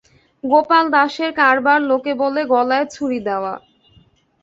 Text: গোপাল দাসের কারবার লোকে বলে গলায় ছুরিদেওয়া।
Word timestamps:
গোপাল 0.43 0.85
দাসের 0.93 1.31
কারবার 1.39 1.79
লোকে 1.89 2.11
বলে 2.21 2.41
গলায় 2.53 2.87
ছুরিদেওয়া। 2.93 3.53